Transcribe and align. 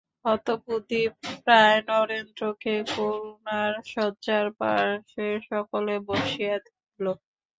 হতবুদ্ধিপ্রায় 0.25 1.79
নরেন্দ্রকে 1.89 2.75
করুণার 2.91 3.73
শয্যার 3.87 4.45
পার্শ্বে 4.59 5.27
সকলে 5.49 5.95
বসাইয়া 6.07 6.57
দিল। 6.65 7.05